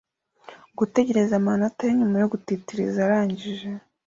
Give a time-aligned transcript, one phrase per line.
[0.77, 3.69] Gutegereza amanota ye nyuma yo gutitiriza arangije